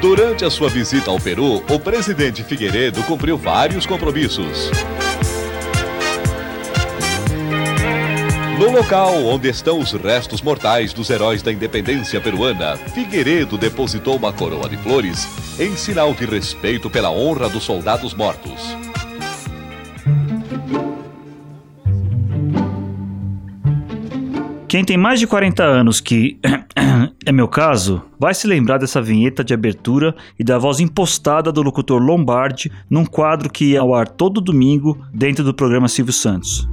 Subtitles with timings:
[0.00, 4.70] Durante a sua visita ao Peru, o presidente Figueiredo cumpriu vários compromissos.
[8.58, 14.32] No local onde estão os restos mortais dos heróis da independência peruana, Figueiredo depositou uma
[14.32, 15.26] coroa de flores
[15.58, 18.89] em sinal de respeito pela honra dos soldados mortos.
[24.70, 26.38] Quem tem mais de 40 anos, que
[27.26, 31.60] é meu caso, vai se lembrar dessa vinheta de abertura e da voz impostada do
[31.60, 36.68] locutor Lombardi num quadro que ia ao ar todo domingo dentro do programa Silvio Santos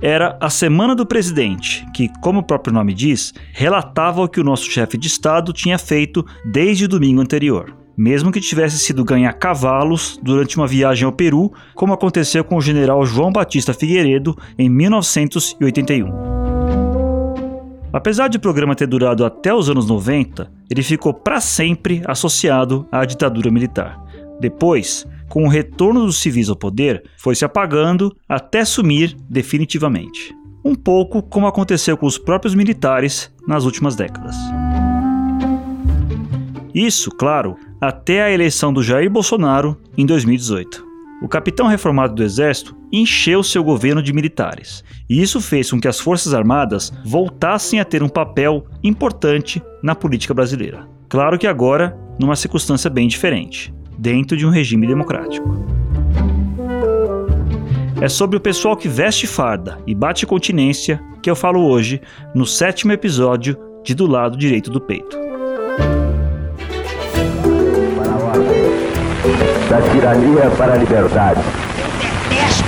[0.00, 4.44] era a Semana do Presidente, que, como o próprio nome diz, relatava o que o
[4.44, 7.74] nosso chefe de Estado tinha feito desde o domingo anterior.
[7.98, 12.60] Mesmo que tivesse sido ganhar cavalos durante uma viagem ao Peru, como aconteceu com o
[12.60, 16.08] general João Batista Figueiredo em 1981.
[17.92, 22.86] Apesar de o programa ter durado até os anos 90, ele ficou para sempre associado
[22.92, 24.00] à ditadura militar.
[24.40, 30.32] Depois, com o retorno dos civis ao poder, foi se apagando até sumir definitivamente.
[30.64, 34.36] Um pouco como aconteceu com os próprios militares nas últimas décadas.
[36.72, 40.86] Isso, claro, até a eleição do Jair Bolsonaro em 2018.
[41.20, 45.88] O capitão reformado do Exército encheu seu governo de militares, e isso fez com que
[45.88, 50.88] as Forças Armadas voltassem a ter um papel importante na política brasileira.
[51.08, 55.48] Claro que agora numa circunstância bem diferente dentro de um regime democrático.
[58.00, 62.00] É sobre o pessoal que veste farda e bate continência que eu falo hoje
[62.32, 65.18] no sétimo episódio de Do Lado Direito do Peito.
[69.68, 71.40] Da tirania para a liberdade.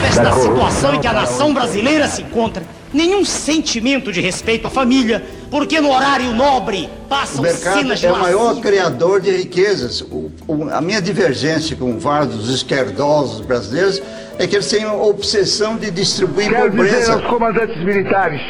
[0.06, 2.62] Esta situação em que a nação brasileira se encontra
[2.92, 8.12] nenhum sentimento de respeito à família, porque no horário nobre passam o mercado de é
[8.12, 10.00] o maior criador de riquezas.
[10.02, 14.02] O, o, a minha divergência com vários dos esquerdosos brasileiros
[14.38, 16.98] é que eles têm a obsessão de distribuir Quero pobreza.
[16.98, 18.40] dizer aos comandantes militares,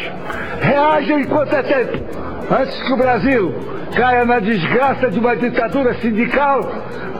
[0.60, 3.54] reajam enquanto é tempo, antes que o Brasil
[3.96, 6.60] caia na desgraça de uma ditadura sindical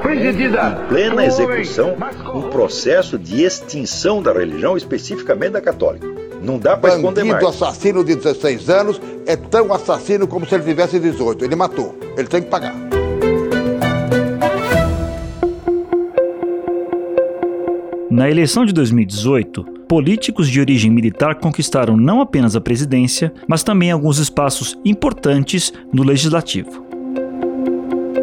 [0.02, 1.96] presidida em plena execução
[2.34, 6.06] um processo de extinção da religião, especificamente da católica.
[6.42, 7.44] Não dá para esconder mais.
[7.44, 11.44] Bandido assassino de 16 anos é tão assassino como se ele tivesse 18.
[11.44, 11.98] Ele matou.
[12.16, 12.74] Ele tem que pagar.
[18.10, 23.90] Na eleição de 2018, políticos de origem militar conquistaram não apenas a presidência, mas também
[23.90, 26.86] alguns espaços importantes no legislativo.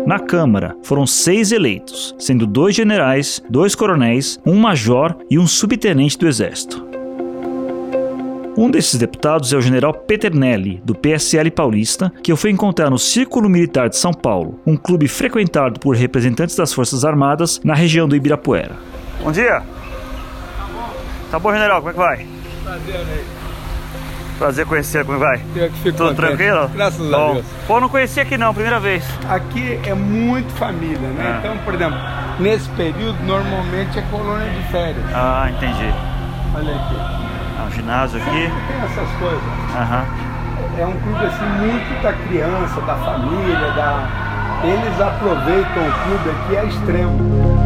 [0.06, 6.18] Na Câmara, foram seis eleitos, sendo dois generais, dois coronéis, um major e um subtenente
[6.18, 6.88] do Exército.
[8.58, 12.98] Um desses deputados é o general Peternelli, do PSL paulista, que eu fui encontrar no
[12.98, 18.08] Círculo Militar de São Paulo, um clube frequentado por representantes das Forças Armadas na região
[18.08, 18.78] do Ibirapuera.
[19.22, 19.77] Bom dia!
[21.32, 22.28] Tá bom, general, como é que vai?
[22.64, 23.24] Prazer, né?
[24.38, 25.42] Prazer conhecer, como vai?
[25.56, 26.28] Eu que fico Tudo contente.
[26.28, 26.68] tranquilo?
[26.70, 27.30] Graças Bom.
[27.32, 27.46] a Deus.
[27.66, 29.04] Pô, não conhecia aqui não, primeira vez.
[29.28, 31.24] Aqui é muito família, né?
[31.26, 31.40] Ah.
[31.40, 32.00] Então, por exemplo,
[32.40, 35.04] nesse período normalmente é colônia de férias.
[35.14, 35.92] Ah, entendi.
[36.56, 36.96] Olha aqui.
[37.60, 38.30] Ah, um ginásio aqui.
[38.32, 39.44] Tem essas coisas.
[39.76, 40.06] Aham.
[40.80, 44.08] É um clube assim muito da criança, da família, da.
[44.64, 47.57] Eles aproveitam o clube aqui a extremo.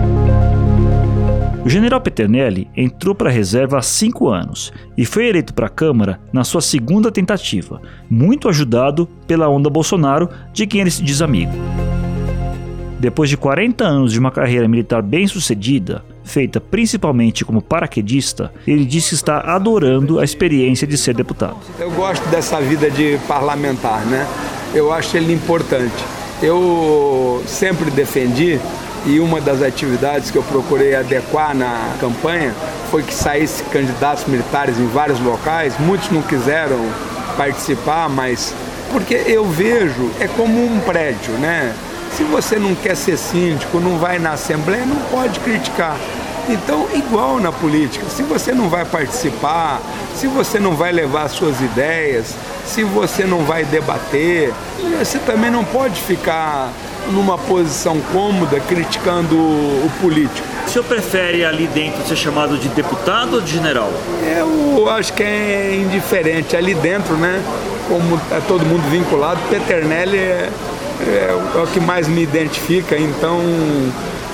[1.64, 5.70] O general Peternelli entrou para a reserva há cinco anos e foi eleito para a
[5.70, 7.80] Câmara na sua segunda tentativa,
[8.10, 11.52] muito ajudado pela onda Bolsonaro, de quem ele se diz amigo.
[13.00, 18.84] Depois de 40 anos de uma carreira militar bem sucedida, feita principalmente como paraquedista, ele
[18.84, 21.58] disse que está adorando a experiência de ser deputado.
[21.80, 24.28] Eu gosto dessa vida de parlamentar, né?
[24.74, 26.04] Eu acho ele importante.
[26.42, 28.60] Eu sempre defendi
[29.06, 32.54] e uma das atividades que eu procurei adequar na campanha
[32.90, 35.74] foi que saísse candidatos militares em vários locais.
[35.80, 36.78] Muitos não quiseram
[37.36, 38.54] participar, mas
[38.92, 41.74] porque eu vejo é como um prédio, né?
[42.16, 45.96] Se você não quer ser síndico, não vai na assembleia, não pode criticar.
[46.50, 49.80] Então, igual na política, se você não vai participar,
[50.16, 54.52] se você não vai levar suas ideias, se você não vai debater,
[55.00, 56.70] você também não pode ficar
[57.12, 60.48] numa posição cômoda criticando o político.
[60.66, 63.92] O senhor prefere ali dentro ser chamado de deputado ou de general?
[64.76, 66.56] Eu acho que é indiferente.
[66.56, 67.42] Ali dentro, né?
[67.88, 70.50] Como é todo mundo vinculado, Peternelli é,
[71.02, 72.98] é, é o que mais me identifica.
[72.98, 73.40] Então,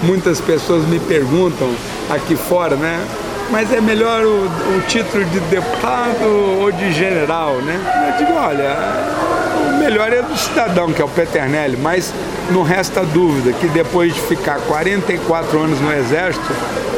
[0.03, 1.69] muitas pessoas me perguntam
[2.09, 3.03] aqui fora, né?
[3.49, 7.79] mas é melhor o, o título de deputado ou de general, né?
[8.11, 8.75] Eu digo, olha,
[9.87, 12.13] melhor é do cidadão, que é o Peternelli, mas
[12.51, 16.45] não resta dúvida que depois de ficar 44 anos no Exército,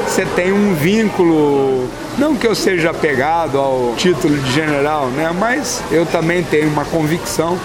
[0.08, 1.88] você tem um vínculo
[2.18, 5.32] não que eu seja apegado ao título de general, né?
[5.38, 7.60] mas eu também tenho uma convicção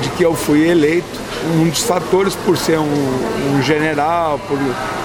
[0.00, 1.20] de que eu fui eleito.
[1.56, 4.58] Um dos fatores por ser um, um general, por,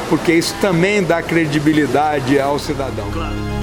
[0.09, 3.09] porque isso também dá credibilidade ao cidadão.
[3.11, 3.54] Claro.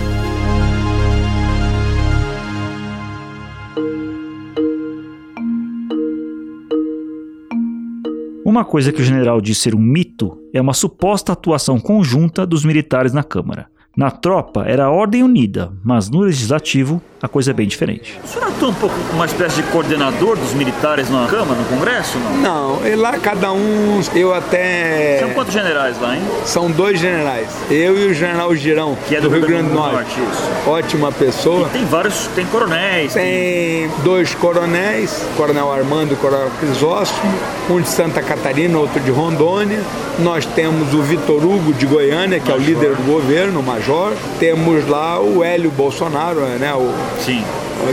[8.52, 12.66] Uma coisa que o general diz ser um mito é uma suposta atuação conjunta dos
[12.66, 13.66] militares na Câmara.
[13.96, 18.18] Na tropa era ordem unida, mas no legislativo a coisa é bem diferente.
[18.24, 21.64] O senhor atua um pouco como uma espécie de coordenador dos militares na Câmara, no
[21.66, 22.18] Congresso?
[22.18, 25.18] Não, não e lá cada um, eu até.
[25.20, 26.22] São quantos generais lá, hein?
[26.44, 27.48] São dois generais.
[27.70, 30.18] Eu e o general Girão, que é do, do Rio, Grande do Norte.
[30.18, 31.68] Norte Ótima pessoa.
[31.68, 33.14] E tem vários, tem coronéis.
[33.14, 37.32] Tem, tem dois coronéis, Coronel Armando e Coronel Crisóstomo,
[37.70, 39.80] um de Santa Catarina, outro de Rondônia.
[40.18, 42.60] Nós temos o Vitor Hugo de Goiânia, que major.
[42.60, 44.12] é o líder do governo, major.
[44.40, 46.74] Temos lá o Hélio Bolsonaro, né?
[46.74, 47.44] O Sim.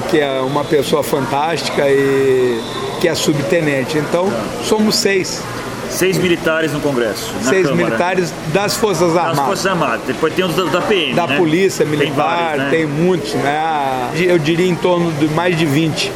[0.09, 2.61] Que é uma pessoa fantástica e
[2.99, 3.97] que é subtenente.
[3.97, 4.31] Então,
[4.63, 5.41] somos seis.
[5.89, 7.33] Seis militares no Congresso.
[7.41, 7.75] Seis Câmara.
[7.75, 9.37] militares das Forças Armadas.
[9.37, 10.01] Das Forças Armadas.
[10.05, 11.13] Depois tem os da, da PM.
[11.15, 11.37] Da né?
[11.37, 12.69] Polícia Militar, tem, vários, né?
[12.69, 14.11] tem muitos, né?
[14.15, 16.11] Eu diria em torno de mais de 20.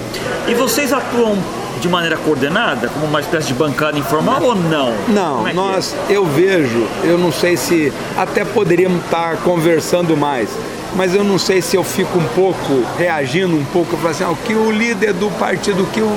[0.47, 1.38] E vocês atuam
[1.81, 4.94] de maneira coordenada, como uma espécie de bancada informal ou não?
[5.09, 6.15] Não, é nós, é?
[6.15, 10.49] eu vejo, eu não sei se até poderíamos estar conversando mais
[10.95, 14.31] mas eu não sei se eu fico um pouco reagindo um pouco, para assim, ah,
[14.31, 16.12] o que o líder do partido que o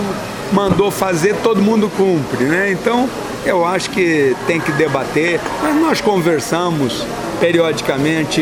[0.52, 2.70] mandou fazer, todo mundo cumpre, né?
[2.70, 3.08] Então,
[3.44, 7.04] eu acho que tem que debater, mas nós conversamos
[7.40, 8.40] periodicamente,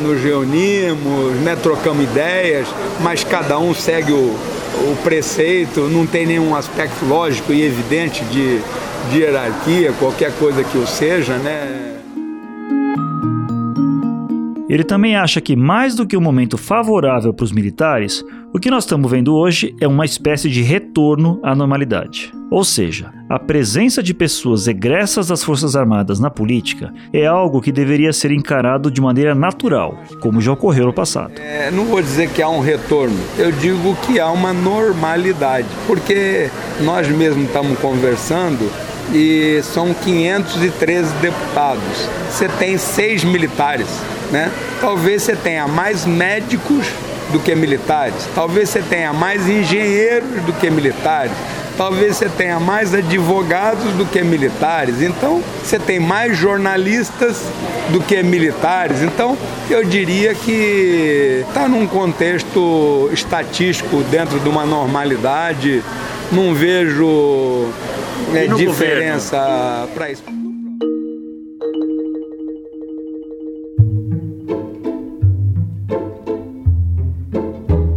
[0.00, 2.66] nos reunimos, né, trocamos ideias,
[3.00, 8.60] mas cada um segue o, o preceito, não tem nenhum aspecto lógico e evidente de,
[9.10, 11.93] de hierarquia, qualquer coisa que o seja, né?
[14.66, 18.70] Ele também acha que, mais do que um momento favorável para os militares, o que
[18.70, 22.32] nós estamos vendo hoje é uma espécie de retorno à normalidade.
[22.50, 27.70] Ou seja, a presença de pessoas egressas das Forças Armadas na política é algo que
[27.70, 31.34] deveria ser encarado de maneira natural, como já ocorreu no passado.
[31.36, 36.48] É, não vou dizer que há um retorno, eu digo que há uma normalidade, porque
[36.80, 38.70] nós mesmos estamos conversando
[39.12, 42.08] e são 513 deputados.
[42.30, 44.50] Você tem seis militares né?
[44.80, 46.86] Talvez você tenha mais médicos
[47.32, 51.32] do que militares, talvez você tenha mais engenheiros do que militares,
[51.76, 57.42] talvez você tenha mais advogados do que militares, então você tem mais jornalistas
[57.90, 59.02] do que militares.
[59.02, 59.36] Então
[59.68, 65.82] eu diria que está num contexto estatístico dentro de uma normalidade,
[66.30, 67.68] não vejo
[68.34, 70.43] é, diferença para isso.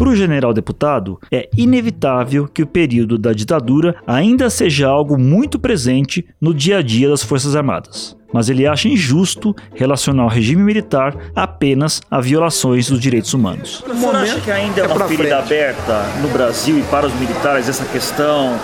[0.08, 5.60] Para o general deputado, é inevitável que o período da ditadura ainda seja algo muito
[5.60, 8.16] presente no dia a dia das Forças Armadas.
[8.34, 13.84] Mas ele acha injusto relacionar o regime militar apenas a violações dos direitos humanos.
[13.86, 17.14] O senhor acha que ainda é, é uma ferida aberta no Brasil e para os
[17.16, 18.58] militares essa questão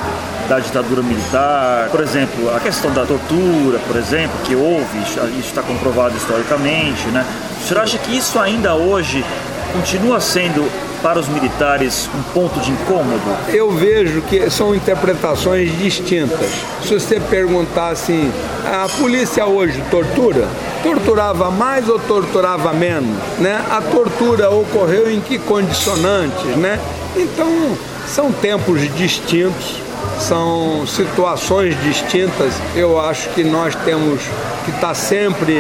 [0.48, 5.62] da ditadura militar, por exemplo, a questão da tortura, por exemplo, que houve, isso está
[5.62, 7.26] comprovado historicamente, né?
[7.62, 9.26] O senhor acha que isso ainda hoje
[9.74, 13.22] continua sendo para os militares um ponto de incômodo?
[13.50, 16.50] Eu vejo que são interpretações distintas.
[16.82, 18.32] Se você perguntar assim,
[18.66, 20.48] a polícia hoje tortura?
[20.82, 23.16] Torturava mais ou torturava menos?
[23.38, 23.62] Né?
[23.70, 26.56] A tortura ocorreu em que condicionantes?
[26.56, 26.80] Né?
[27.16, 29.83] Então, são tempos distintos,
[30.20, 32.54] são situações distintas.
[32.76, 34.22] Eu acho que nós temos
[34.66, 35.56] que estar sempre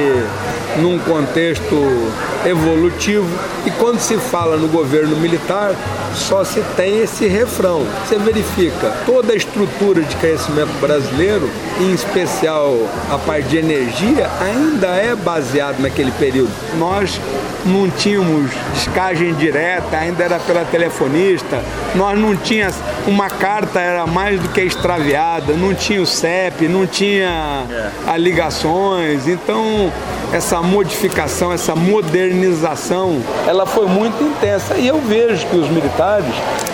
[0.78, 2.12] num contexto
[2.46, 3.28] evolutivo.
[3.66, 5.76] E quando se fala no governo militar,
[6.14, 7.86] só se tem esse refrão.
[8.06, 12.78] Você verifica toda a estrutura de crescimento brasileiro, em especial
[13.10, 16.52] a parte de energia, ainda é baseado naquele período.
[16.78, 17.20] Nós
[17.66, 21.62] não tínhamos descagem direta, ainda era pela telefonista,
[21.96, 22.76] nós não tínhamos
[23.08, 27.66] uma carta era mais do que extraviada, não tinha o CEP, não tinha
[28.08, 28.18] é.
[28.18, 29.92] ligações, então
[30.32, 36.34] essa modificação, essa modernização, ela foi muito intensa e eu vejo que os militares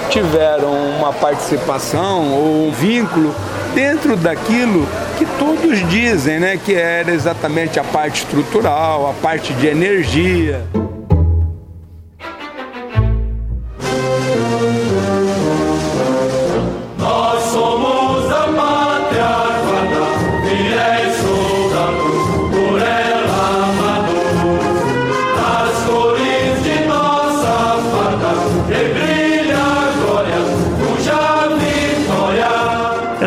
[0.10, 3.36] tiveram uma participação ou um vínculo
[3.74, 4.88] dentro daquilo
[5.18, 10.64] que todos dizem, né, que era exatamente a parte estrutural, a parte de energia.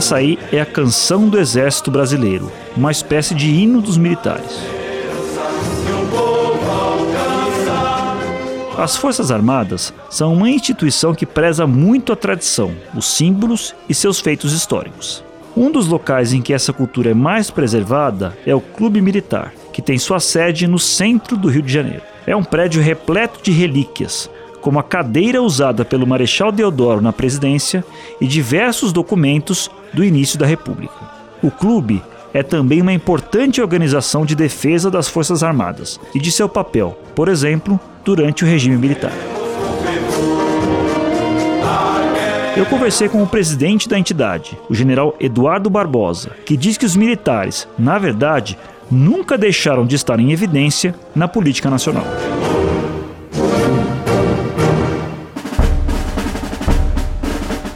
[0.02, 4.58] Essa aí é a canção do Exército Brasileiro, uma espécie de hino dos militares.
[8.76, 14.18] As Forças Armadas são uma instituição que preza muito a tradição, os símbolos e seus
[14.18, 15.22] feitos históricos.
[15.56, 19.80] Um dos locais em que essa cultura é mais preservada é o Clube Militar, que
[19.80, 22.02] tem sua sede no centro do Rio de Janeiro.
[22.26, 24.28] É um prédio repleto de relíquias,
[24.62, 27.84] como a cadeira usada pelo Marechal Deodoro na presidência
[28.20, 30.94] e diversos documentos do início da República.
[31.42, 32.02] O clube
[32.32, 37.28] é também uma importante organização de defesa das Forças Armadas e de seu papel, por
[37.28, 39.12] exemplo, durante o regime militar.
[42.56, 46.94] Eu conversei com o presidente da entidade, o general Eduardo Barbosa, que diz que os
[46.94, 48.58] militares, na verdade,
[48.90, 52.04] nunca deixaram de estar em evidência na política nacional.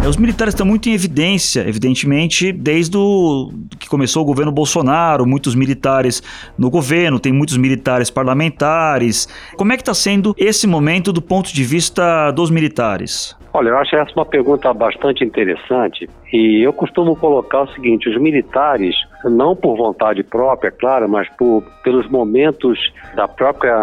[0.08, 5.56] Os militares estão muito em evidência, evidentemente, desde o que começou o governo Bolsonaro, muitos
[5.56, 6.22] militares
[6.56, 9.26] no governo, tem muitos militares parlamentares.
[9.56, 13.36] Como é que está sendo esse momento do ponto de vista dos militares?
[13.52, 18.20] Olha, eu acho essa uma pergunta bastante interessante e eu costumo colocar o seguinte: os
[18.20, 18.94] militares,
[19.28, 23.76] não por vontade própria, claro, mas por, pelos momentos da própria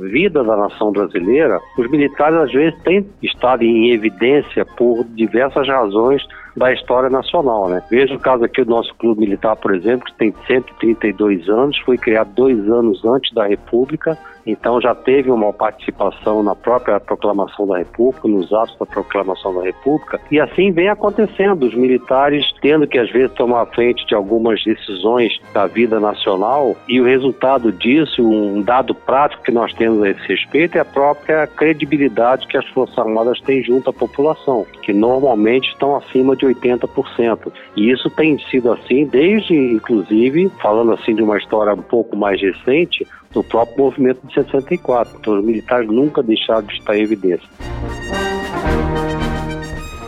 [0.00, 6.22] vida da nação brasileira, os militares às vezes têm estado em evidência por diversas razões
[6.56, 7.82] da história nacional, né?
[7.90, 11.98] Veja o caso aqui do nosso clube militar, por exemplo, que tem 132 anos, foi
[11.98, 17.78] criado dois anos antes da República, então já teve uma participação na própria proclamação da
[17.78, 22.98] República, nos atos da proclamação da República, e assim vem acontecendo, os militares tendo que
[22.98, 28.62] às vezes tomar frente de algumas decisões da vida nacional, e o resultado disso, um
[28.62, 32.96] dado prático que nós temos a esse respeito, é a própria credibilidade que as Forças
[32.96, 37.52] Armadas têm junto à população, que normalmente estão acima de 80%.
[37.76, 42.40] E isso tem sido assim desde, inclusive, falando assim de uma história um pouco mais
[42.40, 45.18] recente, do próprio movimento de 64.
[45.20, 47.48] Então, os militares nunca deixaram de estar em evidência.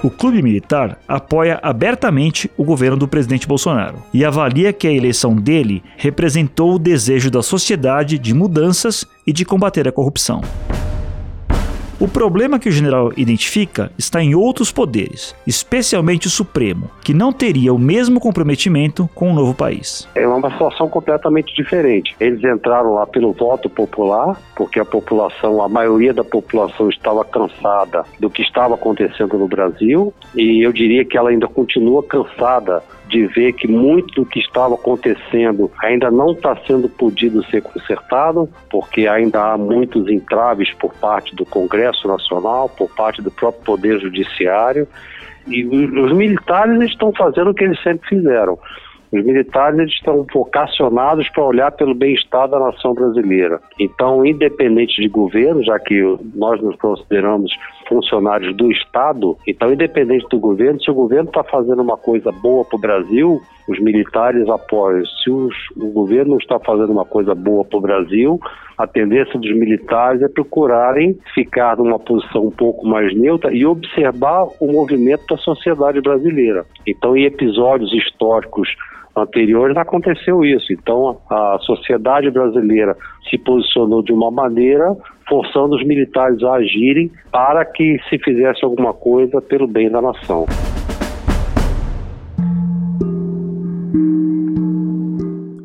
[0.02, 5.34] O Clube Militar apoia abertamente o governo do presidente Bolsonaro e avalia que a eleição
[5.34, 10.40] dele representou o desejo da sociedade de mudanças e de combater a corrupção.
[12.00, 17.32] O problema que o general identifica está em outros poderes, especialmente o Supremo, que não
[17.32, 20.08] teria o mesmo comprometimento com o novo país.
[20.14, 22.14] É uma situação completamente diferente.
[22.20, 28.04] Eles entraram lá pelo voto popular, porque a população, a maioria da população estava cansada
[28.20, 33.26] do que estava acontecendo no Brasil, e eu diria que ela ainda continua cansada de
[33.26, 39.08] ver que muito do que estava acontecendo ainda não está sendo podido ser consertado, porque
[39.08, 41.44] ainda há muitos entraves por parte do
[41.88, 44.86] Congresso Nacional, por parte do próprio Poder Judiciário,
[45.46, 48.58] e os militares estão fazendo o que eles sempre fizeram.
[49.10, 53.58] Os militares eles estão vocacionados para olhar pelo bem-estar da nação brasileira.
[53.80, 56.02] Então, independente de governo, já que
[56.34, 57.50] nós nos consideramos
[57.88, 62.64] funcionários do Estado, então, independente do governo, se o governo está fazendo uma coisa boa
[62.64, 65.04] para o Brasil, os militares apoiam.
[65.04, 68.40] Se os, o governo está fazendo uma coisa boa para o Brasil,
[68.76, 74.46] a tendência dos militares é procurarem ficar numa posição um pouco mais neutra e observar
[74.60, 76.64] o movimento da sociedade brasileira.
[76.86, 78.68] Então, em episódios históricos
[79.16, 80.72] anteriores aconteceu isso.
[80.72, 82.96] Então, a sociedade brasileira
[83.28, 84.96] se posicionou de uma maneira,
[85.28, 90.46] forçando os militares a agirem para que se fizesse alguma coisa pelo bem da nação.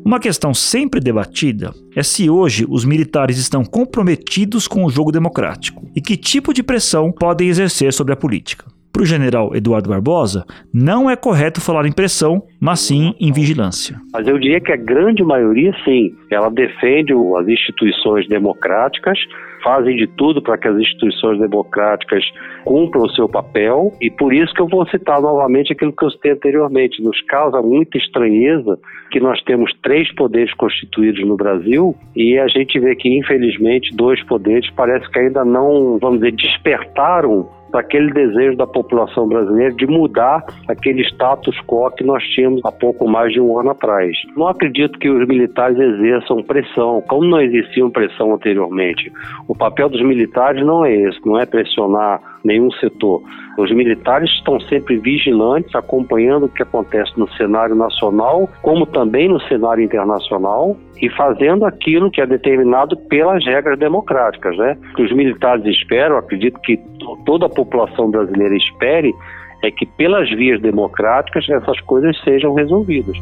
[0.04, 5.90] Uma questão sempre debatida é se hoje os militares estão comprometidos com o jogo democrático
[5.96, 8.64] e que tipo de pressão podem exercer sobre a política.
[8.92, 14.00] Para o general Eduardo Barbosa, não é correto falar em pressão, mas sim em vigilância.
[14.12, 16.14] Mas eu diria que a grande maioria, sim.
[16.30, 19.18] Ela defende as instituições democráticas,
[19.64, 22.22] fazem de tudo para que as instituições democráticas
[22.64, 26.10] cumpram o seu papel, e por isso que eu vou citar novamente aquilo que eu
[26.10, 27.02] citei anteriormente.
[27.02, 28.78] Nos causa muita estranheza
[29.10, 34.22] que nós temos três poderes constituídos no Brasil e a gente vê que, infelizmente, dois
[34.24, 40.44] poderes parece que ainda não, vamos dizer, despertaram aquele desejo da população brasileira de mudar
[40.68, 44.16] aquele status quo que nós tínhamos há pouco mais de um ano atrás.
[44.36, 49.12] Não acredito que os militares exerçam pressão, como não existia pressão anteriormente.
[49.48, 53.22] O papel dos militares não é esse, não é pressionar nenhum setor.
[53.56, 59.40] Os militares estão sempre vigilantes, acompanhando o que acontece no cenário nacional, como também no
[59.42, 64.76] cenário internacional, e fazendo aquilo que é determinado pelas regras democráticas, né?
[64.94, 66.78] Que os militares esperam, acredito que
[67.24, 69.14] toda a população brasileira espere,
[69.62, 73.16] é que pelas vias democráticas essas coisas sejam resolvidas.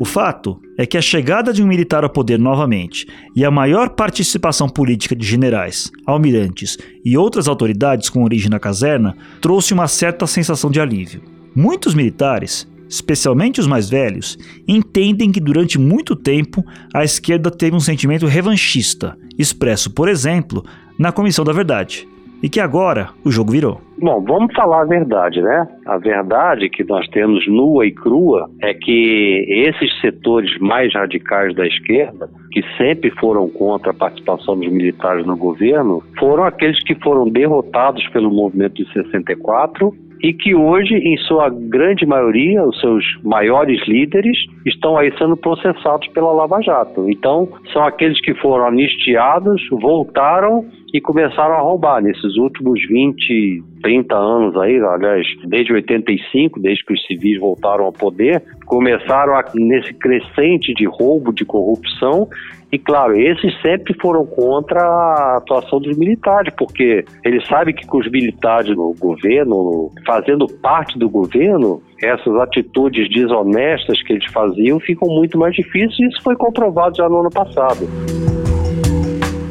[0.00, 3.04] O fato é que a chegada de um militar ao poder novamente
[3.34, 9.16] e a maior participação política de generais, almirantes e outras autoridades com origem na caserna
[9.40, 11.20] trouxe uma certa sensação de alívio.
[11.54, 17.80] Muitos militares, especialmente os mais velhos, entendem que durante muito tempo a esquerda teve um
[17.80, 20.64] sentimento revanchista, expresso, por exemplo,
[20.96, 22.06] na Comissão da Verdade
[22.42, 23.80] e que agora o jogo virou.
[24.00, 25.66] Bom, vamos falar a verdade, né?
[25.84, 31.66] A verdade que nós temos nua e crua é que esses setores mais radicais da
[31.66, 37.28] esquerda, que sempre foram contra a participação dos militares no governo, foram aqueles que foram
[37.28, 39.92] derrotados pelo movimento de 64
[40.22, 46.08] e que hoje, em sua grande maioria, os seus maiores líderes estão aí sendo processados
[46.08, 47.08] pela Lava Jato.
[47.08, 54.14] Então, são aqueles que foram anistiados, voltaram e começaram a roubar nesses últimos 20, 30
[54.14, 59.92] anos aí, aliás, desde 85, desde que os civis voltaram ao poder, começaram a, nesse
[59.94, 62.28] crescente de roubo, de corrupção,
[62.70, 67.98] e claro, esses sempre foram contra a atuação dos militares, porque eles sabem que com
[67.98, 75.08] os militares no governo, fazendo parte do governo, essas atitudes desonestas que eles faziam ficam
[75.08, 77.88] muito mais difíceis, e isso foi comprovado já no ano passado.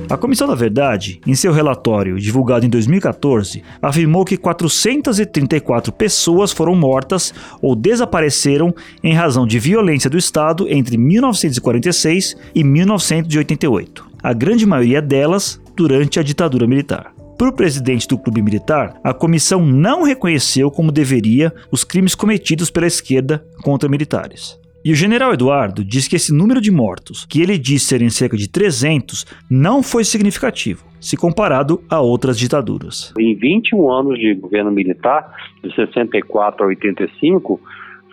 [0.09, 6.73] A Comissão da Verdade, em seu relatório divulgado em 2014, afirmou que 434 pessoas foram
[6.75, 8.73] mortas ou desapareceram
[9.03, 16.21] em razão de violência do Estado entre 1946 e 1988, a grande maioria delas durante
[16.21, 17.13] a ditadura militar.
[17.37, 22.71] Para o presidente do clube militar, a comissão não reconheceu como deveria os crimes cometidos
[22.71, 24.57] pela esquerda contra militares.
[24.85, 28.37] E o general Eduardo diz que esse número de mortos, que ele diz serem cerca
[28.37, 33.13] de 300, não foi significativo, se comparado a outras ditaduras.
[33.19, 37.59] Em 21 anos de governo militar, de 64 a 85,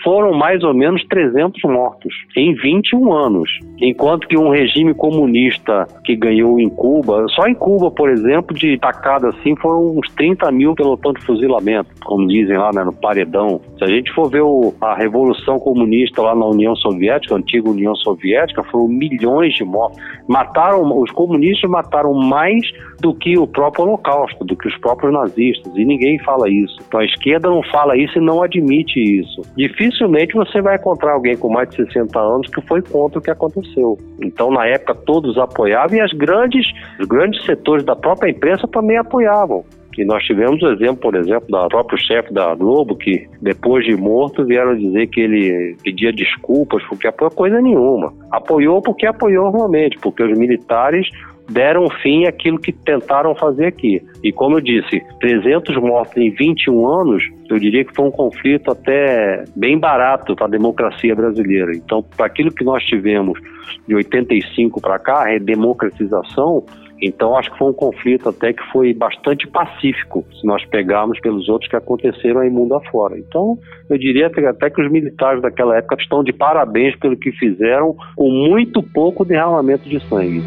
[0.03, 3.51] foram mais ou menos 300 mortos em 21 anos.
[3.81, 8.79] Enquanto que um regime comunista que ganhou em Cuba, só em Cuba, por exemplo, de
[8.79, 13.61] tacada assim, foram uns 30 mil pelotão de fuzilamento, como dizem lá né, no paredão.
[13.79, 17.71] Se a gente for ver o, a Revolução Comunista lá na União Soviética, a antiga
[17.71, 19.99] União Soviética, foram milhões de mortos.
[20.29, 22.63] Mataram, os comunistas mataram mais
[23.01, 26.77] do que o próprio Holocausto, do que os próprios nazistas, e ninguém fala isso.
[26.87, 29.43] Então a esquerda não fala isso e não admite isso.
[29.85, 33.31] Dificilmente você vai encontrar alguém com mais de 60 anos que foi contra o que
[33.31, 33.99] aconteceu.
[34.23, 36.67] Então na época todos apoiavam e as grandes,
[36.99, 39.63] os grandes setores da própria imprensa também apoiavam.
[39.99, 43.95] E nós tivemos o exemplo, por exemplo, do próprio chefe da Globo, que depois de
[43.95, 48.13] morto vieram dizer que ele pedia desculpas porque apoiou coisa nenhuma.
[48.31, 51.09] Apoiou porque apoiou realmente, porque os militares
[51.51, 54.03] deram fim àquilo que tentaram fazer aqui.
[54.23, 58.71] E como eu disse, 300 mortos em 21 anos, eu diria que foi um conflito
[58.71, 61.73] até bem barato para a democracia brasileira.
[61.75, 63.39] Então, para aquilo que nós tivemos
[63.87, 66.65] de 85 para cá, a redemocratização,
[67.03, 71.49] então acho que foi um conflito até que foi bastante pacífico, se nós pegarmos pelos
[71.49, 73.19] outros que aconteceram aí mundo afora.
[73.19, 73.59] Então
[73.91, 78.31] eu diria até que os militares daquela época estão de parabéns pelo que fizeram com
[78.31, 80.43] muito pouco derramamento de sangue.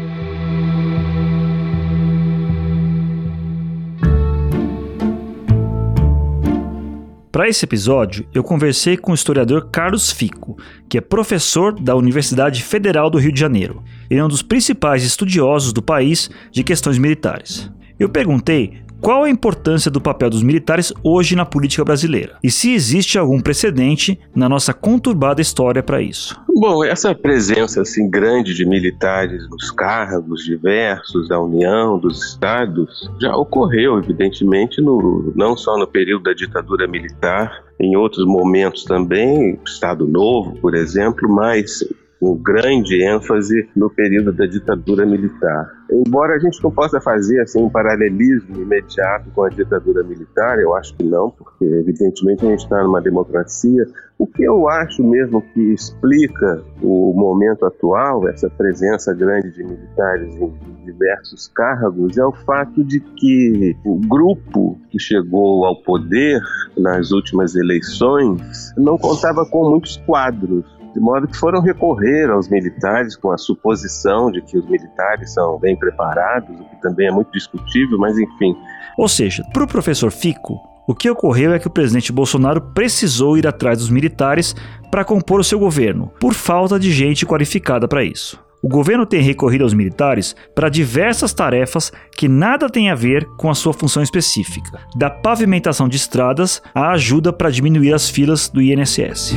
[7.30, 10.56] Para esse episódio, eu conversei com o historiador Carlos Fico,
[10.88, 13.82] que é professor da Universidade Federal do Rio de Janeiro.
[14.08, 17.70] Ele é um dos principais estudiosos do país de questões militares.
[17.98, 22.36] Eu perguntei qual a importância do papel dos militares hoje na política brasileira?
[22.42, 26.38] E se existe algum precedente na nossa conturbada história para isso?
[26.48, 33.36] Bom, essa presença assim grande de militares nos cargos diversos da União, dos estados, já
[33.36, 40.06] ocorreu evidentemente no, não só no período da ditadura militar, em outros momentos também, Estado
[40.06, 41.84] Novo, por exemplo, mas
[42.20, 45.78] com grande ênfase no período da ditadura militar.
[45.90, 50.74] Embora a gente não possa fazer assim um paralelismo imediato com a ditadura militar, eu
[50.74, 53.86] acho que não, porque evidentemente a gente está numa democracia.
[54.18, 60.34] O que eu acho mesmo que explica o momento atual, essa presença grande de militares
[60.36, 66.40] em diversos cargos, é o fato de que o grupo que chegou ao poder
[66.76, 73.16] nas últimas eleições não contava com muitos quadros de modo que foram recorrer aos militares
[73.16, 77.30] com a suposição de que os militares são bem preparados, o que também é muito
[77.30, 78.56] discutível, mas enfim.
[78.98, 80.58] Ou seja, para o professor Fico,
[80.88, 84.56] o que ocorreu é que o presidente Bolsonaro precisou ir atrás dos militares
[84.90, 88.40] para compor o seu governo, por falta de gente qualificada para isso.
[88.60, 93.48] o governo tem recorrido aos militares para diversas tarefas que nada têm a ver com
[93.48, 98.60] a sua função específica, da pavimentação de estradas à ajuda para diminuir as filas do
[98.60, 99.36] INSS.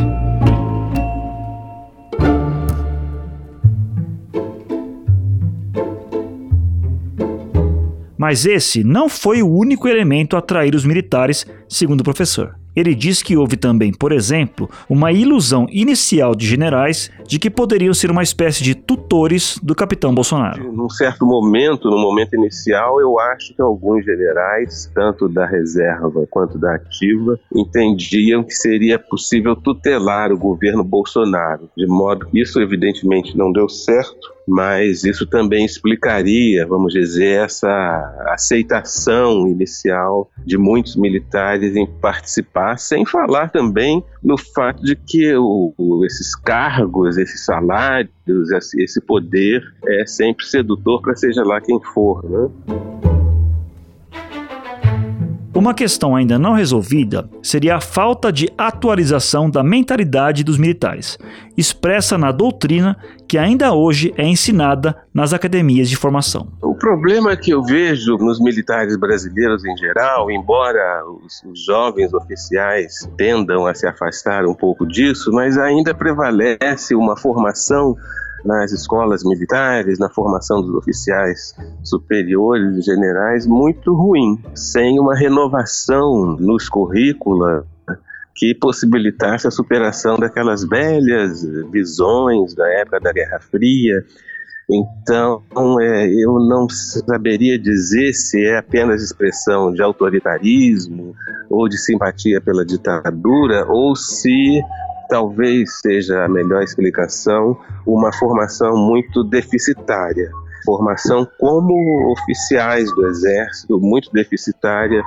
[8.21, 12.55] Mas esse não foi o único elemento a atrair os militares, segundo o professor.
[12.75, 17.95] Ele diz que houve também, por exemplo, uma ilusão inicial de generais de que poderiam
[17.95, 20.71] ser uma espécie de tutores do capitão Bolsonaro.
[20.71, 26.59] Num certo momento, no momento inicial, eu acho que alguns generais, tanto da reserva quanto
[26.59, 33.35] da ativa, entendiam que seria possível tutelar o governo Bolsonaro, de modo que isso evidentemente
[33.35, 41.75] não deu certo mas isso também explicaria, vamos dizer, essa aceitação inicial de muitos militares
[41.75, 48.11] em participar, sem falar também no fato de que o, esses cargos, esses salários,
[48.77, 52.23] esse poder é sempre sedutor para seja lá quem for.
[52.29, 53.10] Né?
[55.61, 61.19] Uma questão ainda não resolvida seria a falta de atualização da mentalidade dos militares,
[61.55, 62.97] expressa na doutrina
[63.27, 66.47] que ainda hoje é ensinada nas academias de formação.
[66.63, 73.67] O problema que eu vejo nos militares brasileiros em geral, embora os, jovens oficiais tendam
[73.67, 77.95] a se afastar um pouco disso, mas ainda prevalece uma formação
[78.43, 86.37] nas escolas militares, na formação dos oficiais superiores e generais, muito ruim, sem uma renovação
[86.39, 87.63] nos currículos
[88.35, 94.03] que possibilitasse a superação daquelas velhas visões da época da Guerra Fria.
[94.69, 95.43] Então,
[95.81, 101.13] é, eu não saberia dizer se é apenas expressão de autoritarismo
[101.49, 104.61] ou de simpatia pela ditadura ou se
[105.11, 110.31] talvez seja a melhor explicação, uma formação muito deficitária.
[110.65, 115.03] Formação como oficiais do Exército, muito deficitária,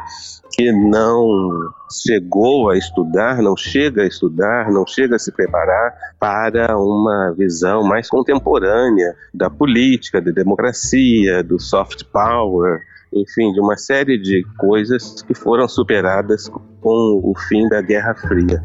[0.53, 1.71] que não
[2.07, 7.83] chegou a estudar, não chega a estudar, não chega a se preparar para uma visão
[7.83, 12.79] mais contemporânea da política, da democracia, do soft power,
[13.11, 16.47] enfim, de uma série de coisas que foram superadas
[16.81, 18.61] com o fim da Guerra Fria.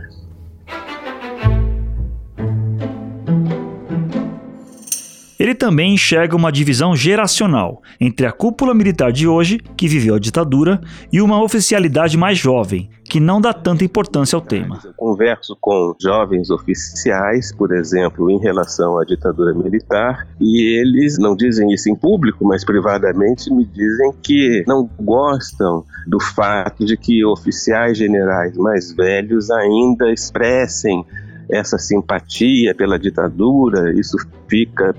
[5.40, 10.20] Ele também enxerga uma divisão geracional entre a cúpula militar de hoje, que viveu a
[10.20, 10.82] ditadura,
[11.14, 14.82] e uma oficialidade mais jovem, que não dá tanta importância ao tema.
[14.84, 21.38] Eu converso com jovens oficiais, por exemplo, em relação à ditadura militar, e eles não
[21.38, 27.24] dizem isso em público, mas privadamente me dizem que não gostam do fato de que
[27.24, 31.06] oficiais generais mais velhos ainda expressem
[31.50, 34.96] essa simpatia pela ditadura, isso fica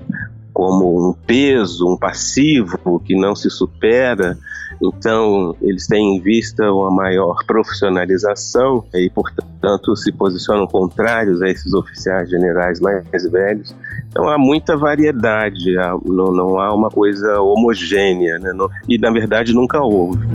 [0.53, 4.37] como um peso, um passivo que não se supera.
[4.81, 11.73] Então, eles têm em vista uma maior profissionalização e, portanto, se posicionam contrários a esses
[11.73, 13.75] oficiais generais mais velhos.
[14.09, 15.73] Então, há muita variedade,
[16.05, 18.51] não, não há uma coisa homogênea, né?
[18.89, 20.27] e, na verdade, nunca houve.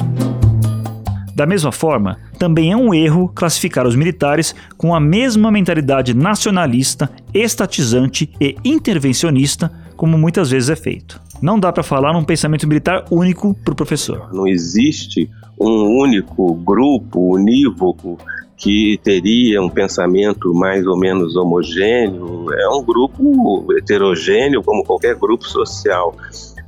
[1.36, 7.10] Da mesma forma, também é um erro classificar os militares com a mesma mentalidade nacionalista,
[7.34, 11.20] estatizante e intervencionista como muitas vezes é feito.
[11.42, 14.30] Não dá para falar num pensamento militar único para o professor.
[14.32, 15.28] Não existe
[15.60, 18.16] um único grupo unívoco
[18.56, 22.46] que teria um pensamento mais ou menos homogêneo.
[22.50, 26.16] É um grupo heterogêneo, como qualquer grupo social.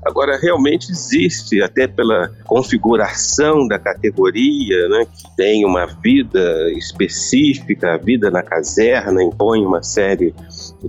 [0.05, 7.97] Agora, realmente existe, até pela configuração da categoria, né, que tem uma vida específica, a
[7.97, 10.35] vida na caserna impõe uma série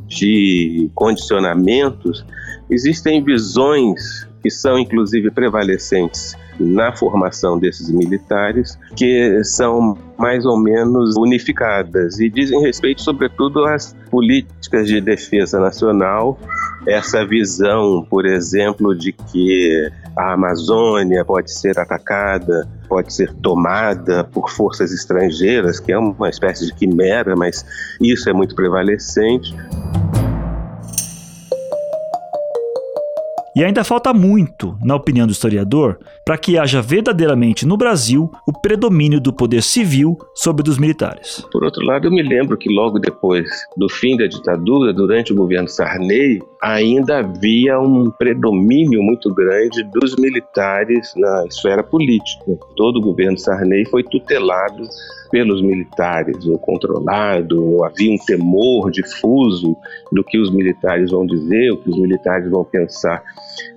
[0.07, 2.25] de condicionamentos,
[2.69, 11.15] existem visões que são inclusive prevalecentes na formação desses militares, que são mais ou menos
[11.17, 16.37] unificadas e dizem respeito, sobretudo, às políticas de defesa nacional.
[16.89, 24.49] Essa visão, por exemplo, de que a Amazônia pode ser atacada, pode ser tomada por
[24.49, 27.63] forças estrangeiras, que é uma espécie de quimera, mas
[28.01, 29.55] isso é muito prevalecente.
[33.59, 38.53] E ainda falta muito, na opinião do historiador, para que haja verdadeiramente no Brasil o
[38.53, 41.45] predomínio do poder civil sobre dos militares.
[41.51, 45.35] Por outro lado, eu me lembro que logo depois do fim da ditadura, durante o
[45.35, 52.57] governo Sarney, ainda havia um predomínio muito grande dos militares na esfera política.
[52.77, 54.83] Todo o governo Sarney foi tutelado
[55.31, 59.75] pelos militares, ou controlado, ou havia um temor difuso
[60.11, 63.23] do que os militares vão dizer, o que os militares vão pensar.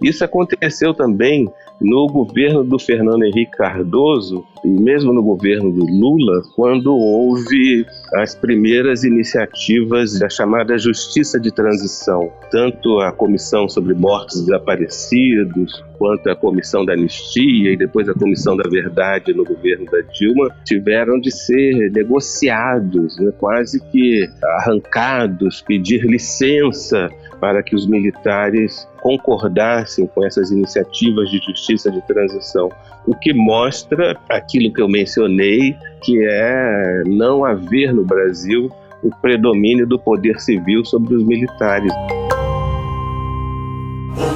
[0.02, 6.42] Isso aconteceu também no governo do Fernando Henrique Cardoso e mesmo no governo do Lula,
[6.54, 7.84] quando houve
[8.14, 16.28] as primeiras iniciativas da chamada Justiça de Transição, tanto a Comissão sobre Mortos Desaparecidos, quanto
[16.28, 21.20] a Comissão da Anistia e depois a Comissão da Verdade no governo da Dilma, tiveram
[21.20, 27.08] de ser negociados, né, quase que arrancados, pedir licença
[27.40, 32.68] para que os militares concordassem com essas iniciativas de justiça de transição,
[33.06, 38.68] o que mostra aquilo que eu mencionei, que é não haver no Brasil
[39.04, 41.92] o predomínio do poder civil sobre os militares.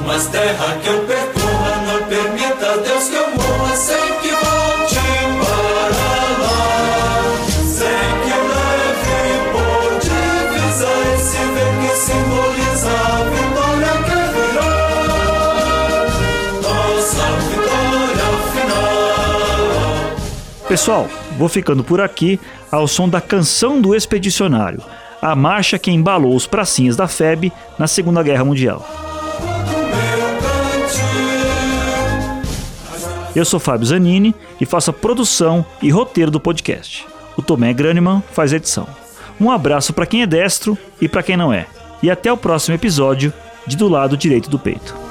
[0.05, 1.36] Mais terra que eu percorra,
[20.67, 22.37] Pessoal, vou ficando por aqui
[22.69, 24.81] ao som da canção do expedicionário,
[25.21, 28.85] a marcha que embalou os pracinhas da FEB na Segunda Guerra Mundial.
[33.33, 37.05] Eu sou Fábio Zanini e faço a produção e roteiro do podcast.
[37.37, 38.87] O Tomé Graneman faz a edição.
[39.39, 41.65] Um abraço para quem é destro e para quem não é.
[42.03, 43.31] E até o próximo episódio
[43.65, 45.06] de Do Lado Direito do Peito.